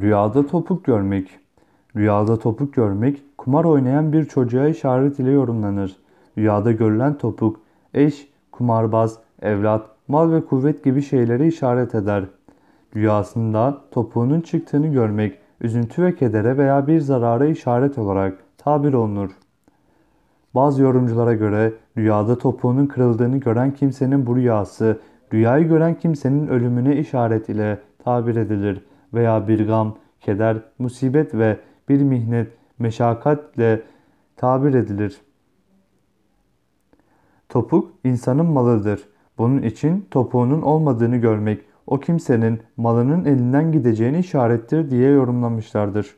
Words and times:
Rüyada 0.00 0.46
topuk 0.46 0.84
görmek. 0.84 1.30
Rüyada 1.96 2.38
topuk 2.38 2.74
görmek, 2.74 3.22
kumar 3.38 3.64
oynayan 3.64 4.12
bir 4.12 4.24
çocuğa 4.24 4.68
işaret 4.68 5.18
ile 5.18 5.30
yorumlanır. 5.30 5.96
Rüyada 6.38 6.72
görülen 6.72 7.18
topuk, 7.18 7.60
eş, 7.94 8.28
kumarbaz, 8.52 9.18
evlat, 9.42 9.86
mal 10.08 10.32
ve 10.32 10.44
kuvvet 10.44 10.84
gibi 10.84 11.02
şeylere 11.02 11.46
işaret 11.46 11.94
eder. 11.94 12.24
Rüyasında 12.96 13.80
topuğunun 13.90 14.40
çıktığını 14.40 14.86
görmek, 14.86 15.38
üzüntü 15.60 16.02
ve 16.02 16.14
kedere 16.14 16.58
veya 16.58 16.86
bir 16.86 17.00
zarara 17.00 17.46
işaret 17.46 17.98
olarak 17.98 18.38
tabir 18.58 18.92
olunur. 18.92 19.30
Bazı 20.54 20.82
yorumculara 20.82 21.34
göre 21.34 21.72
rüyada 21.98 22.38
topuğunun 22.38 22.86
kırıldığını 22.86 23.36
gören 23.36 23.70
kimsenin 23.70 24.26
bu 24.26 24.36
rüyası, 24.36 24.98
rüyayı 25.32 25.68
gören 25.68 25.94
kimsenin 25.94 26.46
ölümüne 26.46 26.96
işaret 26.96 27.48
ile 27.48 27.78
tabir 28.04 28.36
edilir 28.36 28.80
veya 29.14 29.48
bir 29.48 29.66
gam, 29.66 29.96
keder, 30.20 30.56
musibet 30.78 31.34
ve 31.34 31.58
bir 31.88 32.02
mihnet, 32.02 32.48
meşakkatle 32.78 33.82
tabir 34.36 34.74
edilir. 34.74 35.20
Topuk 37.48 37.92
insanın 38.04 38.46
malıdır. 38.46 39.08
Bunun 39.38 39.62
için 39.62 40.08
topuğunun 40.10 40.62
olmadığını 40.62 41.16
görmek 41.16 41.60
o 41.86 42.00
kimsenin 42.00 42.60
malının 42.76 43.24
elinden 43.24 43.72
gideceğini 43.72 44.18
işarettir 44.18 44.90
diye 44.90 45.10
yorumlamışlardır. 45.10 46.16